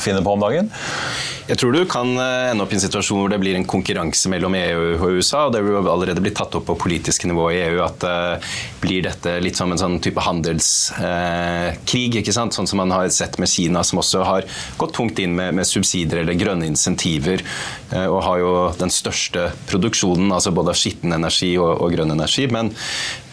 [0.00, 0.72] finner på om dagen?
[1.50, 4.30] Jeg tror du kan eh, ende opp i en situasjon hvor det blir en konkurranse
[4.30, 5.48] mellom EU og USA.
[5.48, 9.02] og Det vil allerede bli tatt opp på politisk nivå i EU at uh, blir
[9.08, 10.70] dette litt som en sånn type handels...
[10.94, 11.49] Uh,
[11.90, 12.54] ikke sant?
[12.54, 14.46] Sånn som man har sett med Kina, som også har
[14.80, 17.42] gått tungt inn med, med subsidier eller grønne insentiver.
[17.92, 22.14] Uh, og har jo den største produksjonen altså både av skitten energi og, og, grønn
[22.14, 22.46] energi.
[22.52, 22.72] Men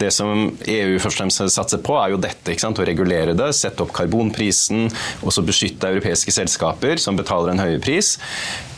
[0.00, 2.52] det som EU først og fremst satser på, er jo dette.
[2.52, 2.80] ikke sant?
[2.80, 4.88] Å regulere det, sette opp karbonprisen,
[5.22, 8.16] og så beskytte europeiske selskaper som betaler en høyere pris.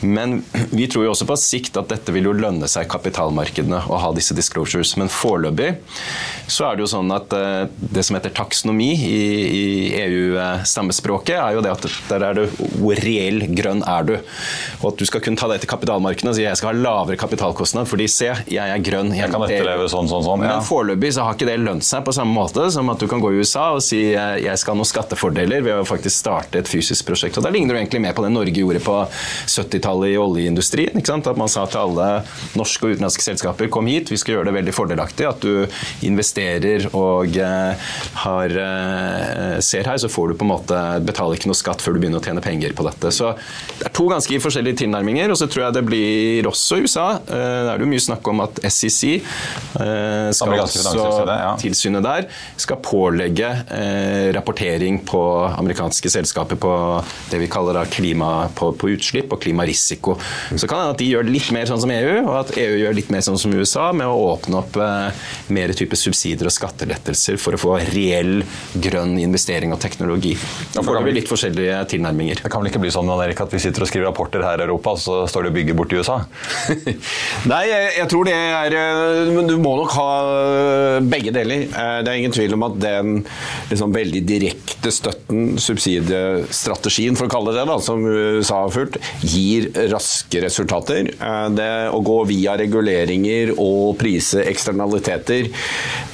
[0.01, 3.99] Men vi tror jo også på sikt at dette vil jo lønne seg kapitalmarkedene å
[4.01, 4.95] ha disse disclosures.
[4.99, 5.73] Men foreløpig
[6.51, 9.65] så er det jo sånn at eh, det som heter taksonomi i, i
[10.01, 12.47] EU-stammespråket, er jo det at der er det
[12.81, 14.13] hvor reell grønn er du.
[14.81, 17.19] Og at du skal kunne ta det til kapitalmarkedene og si jeg skal ha lavere
[17.21, 19.13] kapitalkostnad fordi se, jeg er grønn.
[19.15, 20.45] Jeg, kan etterleve sånn, sånn, sånn.
[20.45, 20.57] Ja.
[20.57, 23.23] Men foreløpig så har ikke det lønt seg på samme måte som at du kan
[23.23, 26.69] gå i USA og si jeg skal ha noen skattefordeler ved å faktisk starte et
[26.71, 27.39] fysisk prosjekt.
[27.39, 31.01] Og Da ligner du egentlig mer på det Norge gjorde på 70-tallet i oljeindustrien.
[31.01, 32.07] At man sa til alle
[32.57, 35.65] norske og utenlandske selskaper kom hit, vi skal gjøre det veldig fordelaktig at du
[36.07, 37.91] investerer og eh,
[38.23, 41.95] har, eh, ser her, så får du på en måte betaler ikke noe skatt før
[41.95, 43.11] du begynner å tjene penger på dette.
[43.15, 43.33] Så
[43.79, 47.07] det er to ganske forskjellige tilnærminger, og så tror jeg det blir også i USA.
[47.21, 49.21] Eh, det er jo mye snakk om at SEC
[49.71, 51.53] skal også, ja.
[51.61, 52.27] tilsynet der,
[52.59, 53.49] skal pålegge
[54.35, 56.73] rapportering på amerikanske selskaper på
[57.31, 59.80] det vi kaller klima på, på utslipp og klimarisiko.
[60.55, 62.53] Så kan det hende at de gjør det litt mer sånn som EU, og at
[62.61, 64.79] EU gjør litt mer sånn som USA, med å åpne opp
[65.51, 68.41] mer type subsidier og skattelettelser for å få reell
[68.73, 70.35] grønn investering og teknologi.
[70.75, 72.43] Da får vi litt forskjellige tilnærminger.
[72.43, 74.65] Det kan vel ikke bli sånn Erik, at vi sitter og skriver rapporter her i
[74.65, 76.17] Europa, og så står det og bygger bort i USA?
[77.51, 81.65] Nei, jeg, jeg, tror det er eh, Men du må nok ha eh, begge deler.
[81.67, 83.21] Eh, det er ingen tvil om at den
[83.71, 89.70] liksom, veldig direkte støtten, subsidiestrategien for å kalle det, da, som USA har fulgt, gir
[89.91, 91.11] raske resultater.
[91.55, 95.49] Det å gå via reguleringer og prise eksternaliteter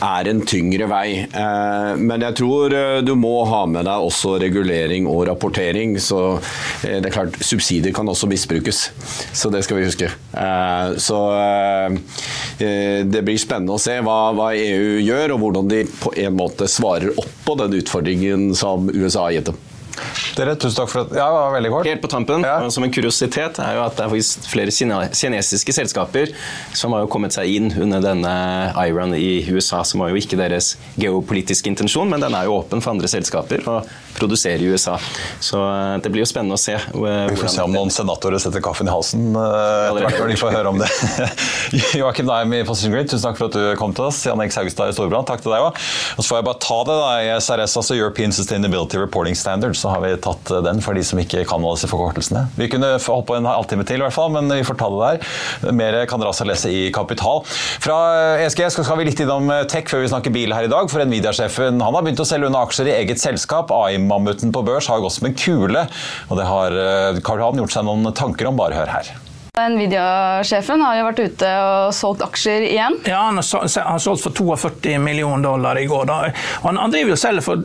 [0.08, 1.08] er en tyngre vei.
[1.98, 5.98] Men jeg tror du må ha med deg også regulering og rapportering.
[6.02, 6.39] Så
[6.84, 8.84] det er klart, subsidier kan også misbrukes.
[9.36, 10.12] Så det skal vi huske.
[11.02, 11.22] Så
[12.58, 16.70] det blir spennende å se hva, hva EU gjør, og hvordan de på en måte
[16.72, 19.66] svarer opp på den utfordringen som USA har gitt dem.
[20.38, 21.90] Dere, tusen takk for at, ja, det var veldig kort.
[21.90, 22.58] Helt på tampen, ja.
[22.74, 24.74] som en kuriositet, er jo at det er faktisk flere
[25.12, 26.34] kinesiske selskaper
[26.78, 28.34] som har jo kommet seg inn under denne
[28.78, 32.84] IRON i USA, som var jo ikke deres geopolitiske intensjon, men den er jo åpen
[32.84, 34.96] for andre selskaper og produserer i USA.
[35.44, 36.74] Så eh, det blir jo spennende å se.
[36.74, 40.32] Eh, Vi får se om noen senatorer setter kaffen i halsen eh, etter hvert når
[40.34, 40.90] de får høre om det.
[42.00, 44.24] Joakim Naim i Position Grid, tusen takk for at du kom til oss.
[44.26, 45.78] Jan Erik Haugstad i Storbrann, takk til deg òg.
[46.18, 47.12] Og så får jeg bare ta det, da.
[47.28, 51.19] I SRS, altså European Sustainability Reporting Standards, har vi tatt eh, den for de som
[51.21, 52.45] ikke kan alle disse forkortelsene.
[52.58, 55.02] Vi kunne holdt på en halvtime til, i hvert fall, men vi får ta det
[55.04, 55.76] der.
[55.78, 57.43] Mer kan dere altså lese i Kapital.
[57.84, 58.00] Fra
[58.43, 60.89] ESG eh, skal vi litt innom eh, tech før vi snakker bil her i dag.
[60.91, 63.73] For Nvidia-sjefen han har begynt å selge unna aksjer i eget selskap.
[63.76, 65.88] AI-mammuten på børs har gått som en kule.
[66.28, 66.82] Og det har
[67.26, 68.60] Karl Han gjort seg noen tanker om.
[68.60, 69.15] Bare hør her.
[69.58, 72.98] Nvidia-sjefen har jo vært ute og solgt aksjer igjen.
[73.10, 76.06] Ja, han har solgt for 42 millioner dollar i går.
[76.10, 76.17] Da.
[76.65, 77.63] Han, han driver jo selger for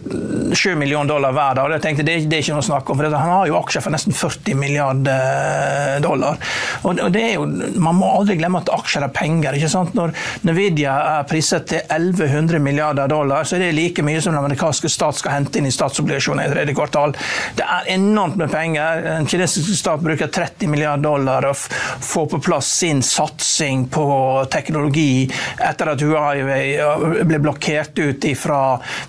[0.57, 1.75] 7 millioner dollar hver dag.
[1.77, 3.85] Jeg tenkte, det, det er ikke noe å snakke om, for Han har jo aksjer
[3.85, 6.41] for nesten 40 milliarder dollar.
[6.89, 7.47] Og, det er jo,
[7.83, 9.59] Man må aldri glemme at aksjer er penger.
[9.59, 9.95] ikke sant?
[9.99, 10.15] Når
[10.49, 14.91] Nvidia er priset til 1100 milliarder dollar, så er det like mye som den amerikanske
[14.93, 17.17] stat skal hente inn i statsobligasjoner i tredje kvartal.
[17.59, 19.05] Det er enormt med penger.
[19.07, 21.51] Den kinesiske stat bruker 30 milliarder dollar.
[21.53, 24.07] og få på plass sin satsing på
[24.51, 28.61] teknologi etter at Huawei ble blokkert ut fra,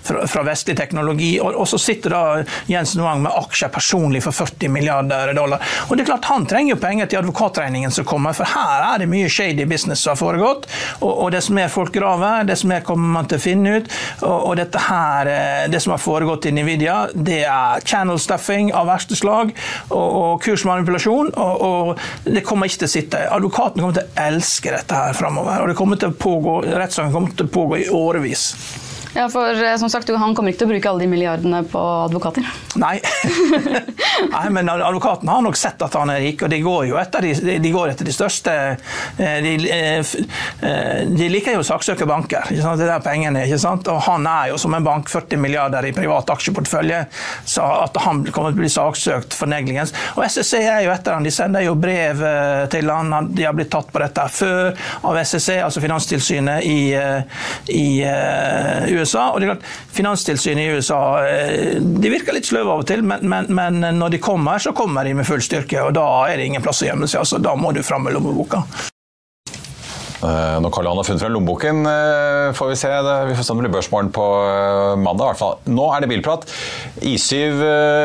[0.02, 1.34] fra, fra vestlig teknologi.
[1.40, 2.22] Og, og, så sitter da
[2.70, 5.62] Jens Noang med aksjer personlig for 40 milliarder dollar.
[5.88, 9.02] Og det er klart Han trenger jo penger til advokatregningen som kommer, for her er
[9.02, 10.68] det mye shady business som har foregått.
[11.00, 13.90] Og, og dess mer folk graver, dess mer kommer man til å finne ut.
[14.22, 18.72] Og, og dette her, eh, det som har foregått i Nvidia, det er channel stuffing
[18.74, 19.52] av verste slag
[19.90, 21.34] og, og kursmanipulasjon.
[21.38, 23.18] og, det kommer kommer ikke til å sitte.
[23.34, 25.60] Advokatene kommer til å elske dette her framover.
[25.60, 28.44] Og det kommer til å pågå, rettssaken kommer til å pågå i årevis.
[29.14, 31.80] Ja, for eh, som sagt, Han kommer ikke til å bruke alle de milliardene på
[32.08, 32.46] advokater?
[32.80, 32.96] Nei,
[34.34, 37.28] Nei men advokaten har nok sett at han er rik, og de går jo etter
[37.28, 40.14] de, de, går etter de største eh, De, eh,
[41.14, 42.50] de liker jo å saksøke banker.
[42.50, 42.82] Ikke sant?
[42.82, 43.86] Det er pengene, ikke sant?
[43.92, 47.04] Og han er jo som en bank, 40 milliarder i privat aksjeportefølje,
[47.46, 49.94] så at han kommer til å bli saksøkt for neglingens.
[50.16, 52.22] Og SSC er jo etter han, de sender jo brev
[52.72, 54.72] til han, de har blitt tatt på dette før
[55.06, 56.78] av SSC, altså Finanstilsynet i,
[57.74, 57.86] i
[58.94, 59.28] USA USA.
[59.30, 63.04] og det er klart, Finanstilsynet i USA eh, de virker litt sløve av og til,
[63.06, 65.78] men, men, men, når de kommer, så kommer de med full styrke.
[65.82, 67.22] og Da er det ingen plass å gjemme seg.
[67.24, 68.64] altså Da må du fram med lommeboka.
[70.24, 72.90] Eh, når Karl Johan har funnet frem lommeboken, eh, får vi se.
[73.28, 74.26] Vi får se om det blir børsmorgen på
[74.96, 75.24] mandag.
[75.24, 75.58] I hvert fall.
[75.68, 76.46] Nå er det bilprat.
[77.04, 77.60] I7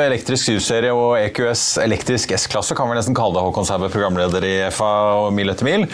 [0.10, 4.56] elektrisk SUV-serie og EQS elektrisk S-klasse kan vi nesten kalle det, Håkon Sæbø, programleder i
[4.76, 5.88] FA og Mil etter mil.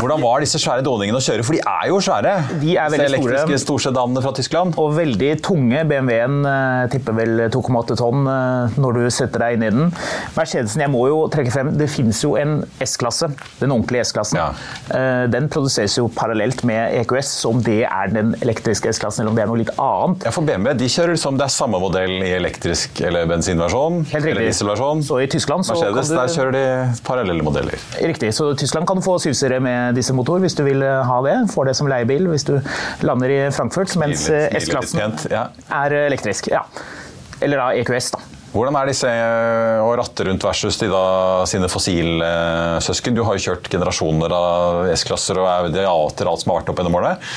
[0.00, 1.44] Hvordan var disse svære dåningene å kjøre?
[1.46, 2.34] For de er jo svære.
[2.62, 4.76] De er veldig elektriske storsedanene fra Tyskland.
[4.80, 5.84] Og veldig tunge.
[5.90, 9.90] BMW-en uh, tipper vel 2,8 tonn uh, når du setter deg inn i den.
[10.36, 13.30] Mercedesen, jeg må jo trekke frem, det finnes jo en S-klasse.
[13.60, 14.40] Den ordentlige S-klassen.
[14.40, 14.50] Ja.
[14.90, 19.32] Uh, den produseres jo parallelt med EQS, så om det er den elektriske S-klassen eller
[19.32, 20.26] om det er noe litt annet.
[20.26, 24.04] Ja, For BMW de kjører som det er samme modell i elektrisk eller bensinversjon.
[24.16, 25.04] Eller dieselversjon.
[25.06, 26.16] Så i Tyskland så Mercedes, du...
[26.18, 26.64] der kjører de
[27.06, 27.76] parallelle modeller.
[28.00, 28.32] Riktig.
[28.36, 31.36] Så i Tyskland kan du få syvserie med dieselmotor hvis du vil eh, ha det.
[31.52, 32.56] Får det som leiebil hvis du
[33.06, 35.46] lander i Frankfurt, mens eh, S-klassen ja.
[35.82, 36.50] er elektrisk.
[36.52, 36.64] Ja.
[37.40, 38.26] Eller da EQS, da.
[38.50, 41.04] Hvordan er disse eh, å ratte rundt versus de da,
[41.46, 43.14] sine fossilsøsken?
[43.14, 46.82] Du har jo kjørt generasjoner av S-klasser og Audi A-er alt som har vært opp
[46.82, 47.30] gjennom årene.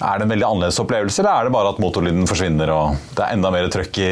[0.00, 3.20] Er det en veldig annerledes opplevelse, eller er det bare at motorlyden forsvinner og det
[3.20, 4.08] er enda mer trøkk i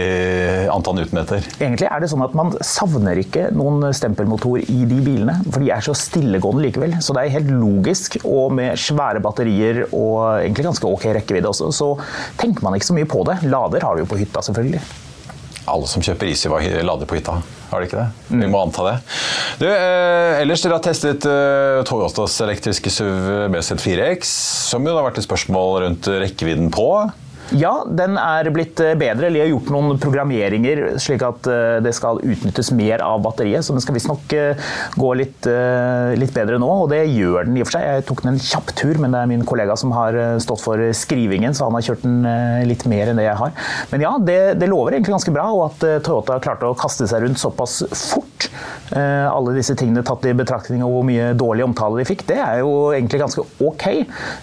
[0.69, 1.49] antall newtonmeter?
[1.63, 5.73] Egentlig er det sånn at man savner ikke noen stempelmotor i de bilene, for de
[5.73, 6.99] er så stillegående likevel.
[7.01, 11.73] Så det er helt logisk, og med svære batterier og egentlig ganske ok rekkevidde også,
[11.73, 11.93] så
[12.41, 13.41] tenker man ikke så mye på det.
[13.49, 14.85] Lader har du jo på hytta, selvfølgelig.
[15.69, 17.37] Alle som kjøper Easyva lader på hytta,
[17.71, 18.09] har de ikke det?
[18.41, 18.97] Vi må anta det.
[19.61, 24.35] Du, eh, ellers dere har testet eh, Toyotas elektriske SUV BZ4X,
[24.73, 26.89] som jo har vært et spørsmål rundt rekkevidden på.
[27.57, 28.97] Ja, den er blitt bedre.
[28.99, 29.31] bedre.
[29.33, 33.65] jeg har gjort noen programmeringer slik at eh, det skal utnyttes mer av batteriet.
[33.65, 35.49] Så den skal visstnok eh, gå litt,
[36.19, 37.87] litt bedre nå, og det gjør den i og for seg.
[37.89, 40.83] Jeg tok den en kjapp tur, men det er min kollega som har stått for
[40.97, 42.21] skrivingen, så han har kjørt den
[42.69, 43.55] litt mer enn det jeg har.
[43.93, 47.25] Men ja, det, det lover egentlig ganske bra, og at Toyota klarte å kaste seg
[47.25, 47.81] rundt såpass
[48.13, 48.48] fort,
[48.99, 52.63] alle disse tingene tatt i betraktning og hvor mye dårlig omtale de fikk, det er
[52.63, 53.85] jo egentlig ganske ok.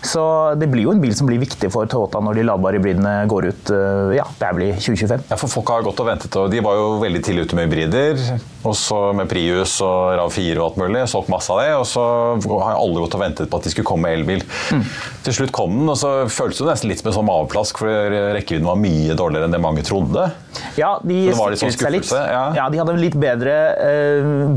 [0.05, 0.23] Så
[0.59, 3.49] det blir jo en bil som blir viktig for Toyota når de ladbare hybridene går
[3.51, 5.25] ut eh, ja, det er vel i 2025.
[5.31, 7.69] Ja, for Folk har gått og ventet, og de var jo veldig tidlig ute med
[7.69, 8.21] hybrider.
[8.65, 11.03] Og så med Prius og RAV4 og alt mulig.
[11.09, 11.69] Solgt masse av det.
[11.77, 12.03] Og så
[12.41, 14.41] har alle gått og ventet på at de skulle komme med elbil.
[14.73, 14.83] Mm.
[15.27, 18.17] Til slutt kom den, og så føltes det nesten litt som en sånn maveplask, for
[18.35, 20.27] rekkevidden var mye dårligere enn det mange trodde.
[20.79, 22.11] Ja, de sikret sånn seg litt.
[22.11, 22.45] Ja.
[22.57, 22.67] ja.
[22.71, 24.04] De hadde litt bedre uh,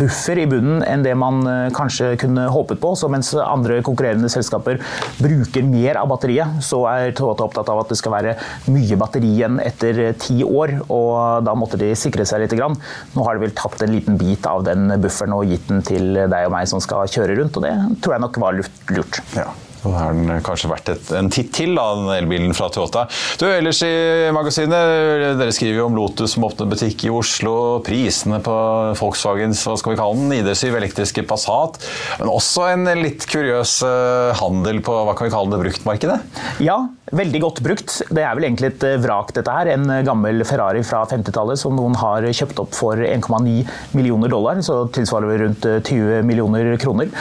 [0.01, 2.95] buffer i bunnen enn det man uh, kanskje kunne håpet på.
[2.99, 4.81] Så mens andre konkurrerende selskaper
[5.21, 8.37] bruker mer av batteriet, så er Toyota opptatt av at det skal være
[8.73, 12.57] mye batteri igjen etter ti år, og da måtte de sikre seg litt.
[12.59, 16.25] Nå har de vel tatt en liten bit av den bufferen og gitt den til
[16.25, 19.23] deg og meg som skal kjøre rundt, og det tror jeg nok var lurt.
[19.37, 19.51] Ja.
[19.89, 23.07] Og har den kanskje vært et, en titt til, da, den elbilen fra Toyota.
[23.41, 27.55] Du, Ellers i magasinet, dere skriver jo om Lotus som åpner butikk i Oslo.
[27.87, 28.55] Prisene på
[28.99, 31.81] Volkswagens hva skal vi kalle den, ID7 elektriske Passat.
[32.21, 36.19] Men også en litt kuriøs eh, handel på hva kan vi kalle det, bruktmarkedet?
[36.65, 36.79] Ja,
[37.17, 37.97] veldig godt brukt.
[38.13, 39.73] Det er vel egentlig et eh, vrak, dette her.
[39.73, 43.65] En gammel Ferrari fra 50-tallet som noen har kjøpt opp for 1,9
[43.97, 47.13] millioner dollar, så tilsvarer vi rundt 20 millioner kroner.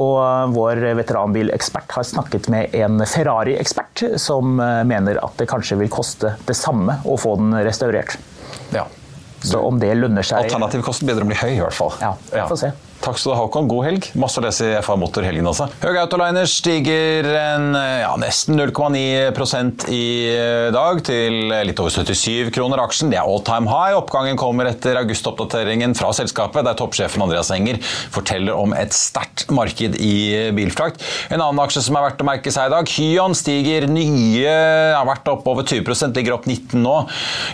[0.00, 5.92] Og vår veteranbilekspert har snakket med en Ferrari-ekspert som eh, mener at det kanskje vil
[5.92, 8.16] koste det samme å få den restaurert.
[8.74, 8.86] Ja.
[9.44, 11.92] Så om det lønner seg Alternativkosten begynner å bli høy, i hvert fall.
[12.00, 12.70] Ja, vi får se.
[13.04, 13.66] Takk skal du ha, Håkon.
[13.68, 14.06] God helg.
[14.16, 15.66] Masse å lese i FA Motor helgen også.
[15.82, 20.06] Høg Autoliner stiger en, ja, nesten 0,9% i
[20.72, 23.12] dag, til litt over 77 kroner aksjen.
[23.12, 23.92] Det er all time high.
[23.98, 29.98] Oppgangen kommer etter augustoppdateringen fra selskapet, der toppsjefen Andreas Enger forteller om et sterkt marked
[30.00, 30.14] i
[30.56, 31.04] bilfrakt.
[31.28, 34.56] En annen aksje som er verdt å merke seg i dag, Hyon stiger nye,
[34.96, 36.96] har vært opp over 20% ligger opp 19 nå.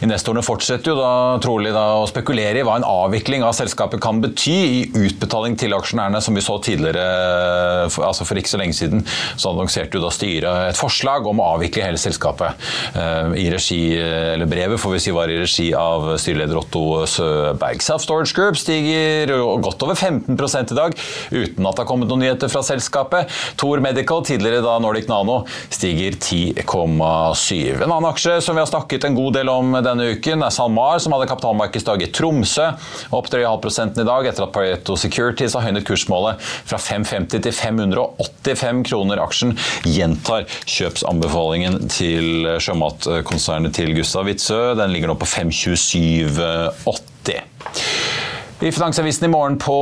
[0.07, 4.23] Investorene fortsetter jo da trolig da å spekulere i hva en avvikling av selskapet kan
[4.23, 8.75] bety i utbetaling utbetaling til aksjonærene, som vi så tidligere, altså for ikke så lenge
[8.75, 9.05] siden,
[9.37, 12.57] så annonserte jo da styret et forslag om å avvikle hele selskapet.
[12.95, 17.81] Eh, I regi, eller brevet får vi si var i regi av styreleder Otto Søberg.
[17.83, 20.37] Self Storage Group stiger godt over 15
[20.71, 20.95] i dag,
[21.31, 23.31] uten at det har kommet noen nyheter fra selskapet.
[23.61, 27.81] Thor Medical, tidligere da Nordic Nano, stiger 10,7.
[27.81, 30.99] En annen aksje som vi har snakket en god del om denne uken, er SalMar,
[31.01, 32.71] som hadde kapitalmarkedsdag i Tromsø.
[33.17, 37.55] Opp 3,5 i dag etter at Pareto Security Securities har høynet kursmålet fra 550 til
[37.55, 39.53] 585 kroner aksjen.
[39.87, 44.75] Gjentar kjøpsanbefalingen til sjømatkonsernet til Gustav Witzøe.
[44.81, 48.30] Den ligger nå på 527,80.
[48.61, 49.75] I Finansavisen i morgen på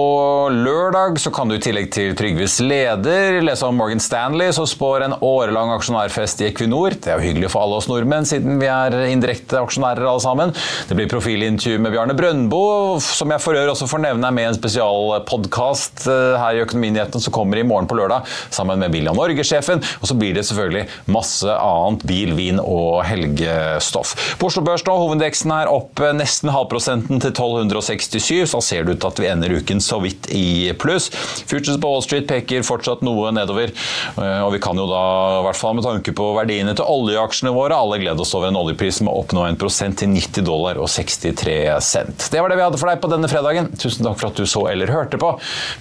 [0.54, 5.02] lørdag så kan du i tillegg til Trygves leder lese om Morgan Stanley som spår
[5.02, 6.94] en årelang aksjonærfest i Equinor.
[6.94, 10.52] Det er jo hyggelig for alle oss nordmenn, siden vi er indirekte aksjonærer alle sammen.
[10.86, 12.60] Det blir profilintervju med Bjarne Brøndbo,
[13.02, 16.62] som jeg for øvrig også får nevne er med i en spesialpodkast eh, her i
[16.62, 19.82] Økonominyhetene som kommer i morgen på lørdag, sammen med Bilia Norge-sjefen.
[19.98, 24.14] Og så blir det selvfølgelig masse annet bil, vin og helgestoff.
[24.38, 28.67] På Oslo Børs nå, hovedindeksen er opp nesten halvprosenten til 1267.
[28.68, 31.10] ser det ut til at vi ender uken så vidt i pluss.
[31.48, 35.02] Futures på Wall Street peker fortsatt noe nedover, eh, og vi kan jo da,
[35.40, 38.60] i hvert fall med tanke på verdiene til oljeaksjene våre, alle glede oss over en
[38.60, 42.28] oljepris med å oppnå 1 til 90 dollar og 63 cent.
[42.32, 43.70] Det var det vi hadde for deg på denne fredagen.
[43.78, 45.32] Tusen takk for at du så eller hørte på.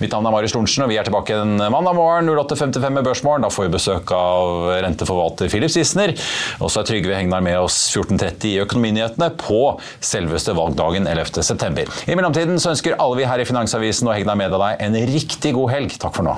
[0.02, 3.46] Mitt navn er Marius Lorentzen, og vi er tilbake en mandag morgen 08.55 med Børsmorgen.
[3.46, 6.14] Da får vi besøk av renteforvalter Philip Sissener.
[6.62, 9.62] Og så er Trygve Hegnar med oss 14.30 i Økonominyhetene på
[10.04, 11.88] selveste valgdagen 11.9.
[12.08, 15.50] I mellomtiden så ønsker alle vi her i Finansavisen og Hegna Media deg en riktig
[15.58, 15.96] god helg.
[15.98, 16.36] Takk for nå.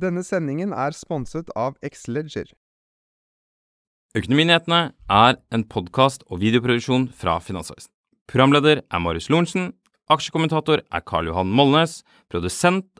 [0.00, 2.52] Denne sendingen er sponset av Xleger.
[4.16, 7.92] Økonominyhetene er en podkast og videoproduksjon fra Finansavisen.
[8.28, 9.72] Programleder er Marius Lorentzen.
[10.10, 12.02] Aksjekommentator er Karl Johan Molnes.
[12.28, 12.99] Produsent